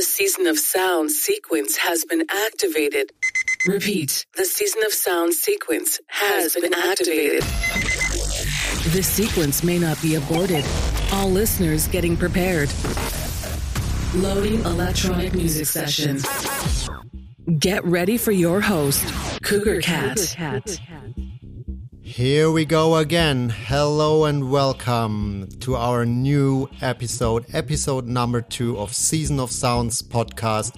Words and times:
The 0.00 0.06
season 0.06 0.46
of 0.46 0.58
sound 0.58 1.10
sequence 1.10 1.76
has 1.76 2.06
been 2.06 2.24
activated. 2.30 3.12
Repeat, 3.66 4.24
the 4.34 4.46
season 4.46 4.80
of 4.86 4.94
sound 4.94 5.34
sequence 5.34 6.00
has 6.06 6.54
been 6.54 6.72
activated. 6.72 7.42
This 8.94 9.06
sequence 9.06 9.62
may 9.62 9.78
not 9.78 10.00
be 10.00 10.14
aborted. 10.14 10.64
All 11.12 11.30
listeners 11.30 11.86
getting 11.86 12.16
prepared. 12.16 12.72
Loading 14.14 14.60
electronic 14.62 15.34
music 15.34 15.66
session. 15.66 16.18
Get 17.58 17.84
ready 17.84 18.16
for 18.16 18.32
your 18.32 18.62
host, 18.62 19.04
Cougar 19.42 19.82
Cat. 19.82 20.34
Here 22.10 22.50
we 22.50 22.64
go 22.64 22.96
again. 22.96 23.50
Hello 23.50 24.24
and 24.24 24.50
welcome 24.50 25.46
to 25.60 25.76
our 25.76 26.04
new 26.04 26.68
episode, 26.82 27.46
episode 27.52 28.08
number 28.08 28.40
two 28.40 28.76
of 28.78 28.92
Season 28.92 29.38
of 29.38 29.52
Sounds 29.52 30.02
podcast. 30.02 30.74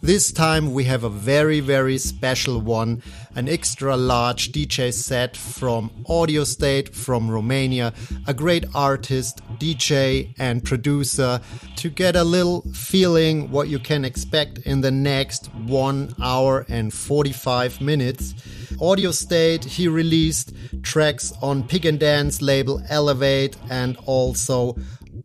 This 0.00 0.30
time 0.30 0.72
we 0.72 0.84
have 0.84 1.02
a 1.02 1.08
very, 1.08 1.58
very 1.58 1.98
special 1.98 2.60
one, 2.60 3.02
an 3.36 3.48
extra 3.48 3.96
large 3.96 4.50
DJ 4.50 4.92
set 4.92 5.36
from 5.36 5.90
Audio 6.08 6.42
State 6.42 6.94
from 6.94 7.30
Romania, 7.30 7.92
a 8.26 8.32
great 8.32 8.64
artist, 8.74 9.42
DJ, 9.58 10.34
and 10.38 10.64
producer 10.64 11.40
to 11.76 11.90
get 11.90 12.16
a 12.16 12.24
little 12.24 12.62
feeling 12.72 13.50
what 13.50 13.68
you 13.68 13.78
can 13.78 14.04
expect 14.06 14.58
in 14.60 14.80
the 14.80 14.90
next 14.90 15.46
one 15.54 16.14
hour 16.20 16.64
and 16.68 16.92
45 16.92 17.80
minutes. 17.82 18.34
Audio 18.80 19.10
State, 19.10 19.64
he 19.64 19.86
released 19.86 20.52
tracks 20.82 21.32
on 21.42 21.62
Pig 21.62 21.84
and 21.84 22.00
Dan's 22.00 22.40
label 22.40 22.82
Elevate 22.88 23.56
and 23.68 23.98
also 24.06 24.76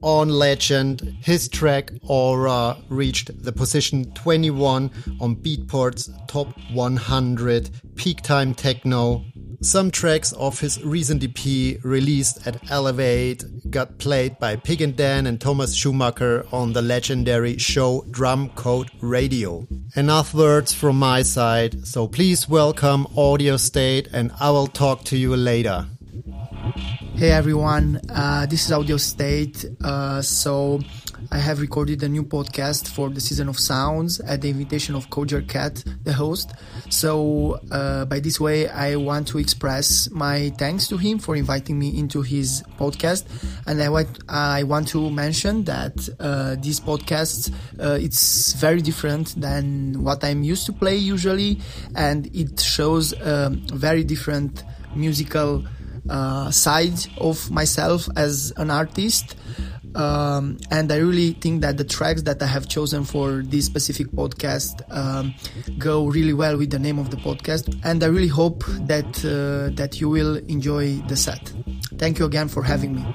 on 0.01 0.29
Legend. 0.29 1.17
His 1.21 1.47
track 1.47 1.91
Aura 2.03 2.77
reached 2.89 3.43
the 3.43 3.51
position 3.51 4.11
21 4.13 4.91
on 5.19 5.35
Beatport's 5.35 6.09
top 6.27 6.47
100 6.71 7.69
peak 7.95 8.21
time 8.21 8.53
techno. 8.53 9.23
Some 9.61 9.91
tracks 9.91 10.31
of 10.33 10.59
his 10.59 10.83
recent 10.83 11.23
EP 11.23 11.77
released 11.83 12.47
at 12.47 12.71
Elevate 12.71 13.43
got 13.69 13.99
played 13.99 14.39
by 14.39 14.55
Pig 14.55 14.81
and 14.81 14.97
Dan 14.97 15.27
and 15.27 15.39
Thomas 15.39 15.75
Schumacher 15.75 16.47
on 16.51 16.73
the 16.73 16.81
legendary 16.81 17.59
show 17.59 18.03
Drumcode 18.09 18.89
Radio. 19.01 19.67
Enough 19.95 20.33
words 20.33 20.73
from 20.73 20.97
my 20.97 21.21
side, 21.21 21.85
so 21.85 22.07
please 22.07 22.49
welcome 22.49 23.05
Audio 23.15 23.57
State 23.57 24.07
and 24.11 24.31
I 24.39 24.49
will 24.49 24.67
talk 24.67 25.03
to 25.05 25.17
you 25.17 25.35
later. 25.35 25.85
Hey 27.21 27.29
everyone, 27.29 28.01
uh, 28.09 28.47
this 28.47 28.65
is 28.65 28.71
Audio 28.71 28.97
State. 28.97 29.63
Uh, 29.83 30.23
so 30.23 30.79
I 31.31 31.37
have 31.37 31.61
recorded 31.61 32.01
a 32.01 32.09
new 32.09 32.23
podcast 32.23 32.87
for 32.87 33.11
the 33.11 33.21
season 33.21 33.47
of 33.47 33.59
sounds 33.59 34.19
at 34.21 34.41
the 34.41 34.49
invitation 34.49 34.95
of 34.95 35.11
Cougar 35.11 35.43
Cat, 35.43 35.83
the 36.03 36.13
host. 36.13 36.51
So 36.89 37.59
uh, 37.69 38.05
by 38.05 38.21
this 38.21 38.39
way, 38.39 38.69
I 38.69 38.95
want 38.95 39.27
to 39.27 39.37
express 39.37 40.09
my 40.09 40.51
thanks 40.57 40.87
to 40.87 40.97
him 40.97 41.19
for 41.19 41.35
inviting 41.35 41.77
me 41.77 41.95
into 41.95 42.23
his 42.23 42.63
podcast, 42.79 43.25
and 43.67 43.79
I 43.83 43.89
want 43.89 44.17
I 44.27 44.63
want 44.63 44.87
to 44.87 45.11
mention 45.11 45.65
that 45.65 45.93
uh, 46.19 46.55
this 46.55 46.79
podcast 46.79 47.53
uh, 47.79 47.99
it's 48.01 48.53
very 48.53 48.81
different 48.81 49.39
than 49.39 50.03
what 50.03 50.23
I'm 50.23 50.41
used 50.41 50.65
to 50.65 50.73
play 50.73 50.97
usually, 50.97 51.59
and 51.93 52.35
it 52.35 52.59
shows 52.59 53.13
um, 53.21 53.61
very 53.67 54.03
different 54.03 54.63
musical 54.95 55.63
uh, 56.09 56.51
side 56.51 56.99
of 57.17 57.49
myself 57.51 58.07
as 58.15 58.53
an 58.57 58.71
artist. 58.71 59.35
Um, 59.93 60.57
and 60.69 60.89
I 60.89 60.97
really 60.97 61.33
think 61.33 61.61
that 61.61 61.77
the 61.77 61.83
tracks 61.83 62.21
that 62.21 62.41
I 62.41 62.45
have 62.45 62.69
chosen 62.69 63.03
for 63.03 63.41
this 63.43 63.65
specific 63.65 64.07
podcast 64.07 64.81
um, 64.89 65.33
go 65.77 66.05
really 66.05 66.33
well 66.33 66.57
with 66.57 66.71
the 66.71 66.79
name 66.79 66.97
of 66.97 67.11
the 67.11 67.17
podcast. 67.17 67.77
And 67.83 68.01
I 68.03 68.07
really 68.07 68.29
hope 68.29 68.63
that 68.87 69.25
uh, 69.25 69.75
that 69.75 69.99
you 69.99 70.09
will 70.09 70.37
enjoy 70.47 70.95
the 71.07 71.17
set. 71.17 71.51
Thank 71.97 72.19
you 72.19 72.25
again 72.25 72.47
for 72.47 72.63
having 72.63 72.95
me. 72.95 73.05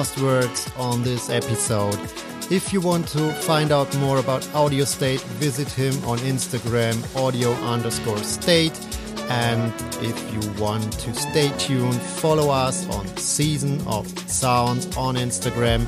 Last 0.00 0.22
words 0.22 0.70
on 0.78 1.02
this 1.02 1.28
episode. 1.28 1.98
If 2.50 2.72
you 2.72 2.80
want 2.80 3.06
to 3.08 3.30
find 3.42 3.70
out 3.70 3.94
more 3.98 4.16
about 4.18 4.48
Audio 4.54 4.84
State, 4.84 5.20
visit 5.38 5.68
him 5.68 5.92
on 6.06 6.16
Instagram, 6.20 6.96
audio 7.14 7.52
underscore 7.72 8.22
state. 8.22 8.72
And 9.28 9.74
if 10.00 10.16
you 10.32 10.40
want 10.62 10.90
to 11.00 11.12
stay 11.12 11.52
tuned, 11.58 12.00
follow 12.00 12.48
us 12.48 12.88
on 12.88 13.06
Season 13.18 13.86
of 13.86 14.06
Sounds 14.26 14.96
on 14.96 15.16
Instagram. 15.16 15.84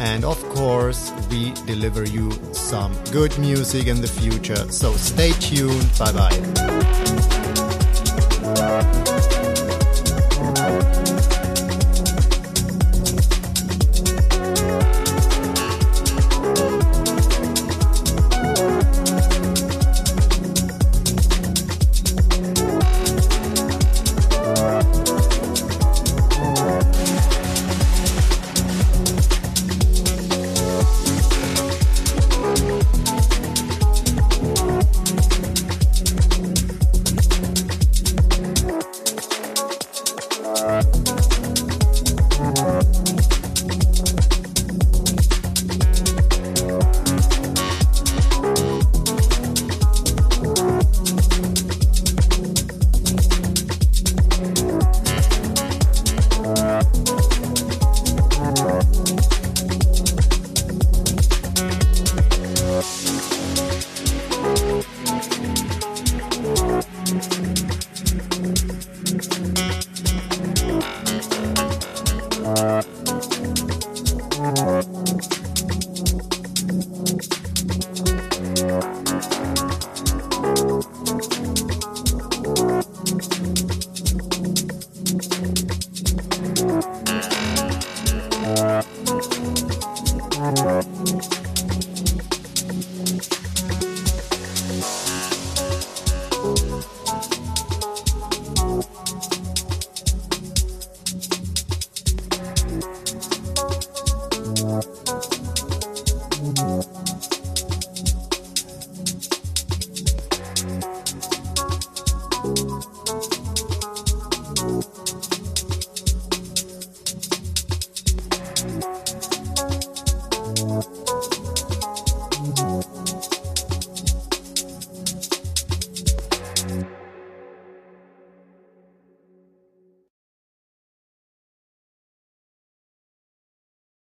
And 0.00 0.24
of 0.24 0.42
course, 0.48 1.12
we 1.30 1.52
deliver 1.66 2.02
you 2.04 2.32
some 2.52 2.92
good 3.12 3.38
music 3.38 3.86
in 3.86 4.00
the 4.00 4.08
future. 4.08 4.68
So 4.72 4.92
stay 4.94 5.30
tuned. 5.38 5.88
Bye 6.00 6.12
bye. 6.12 7.33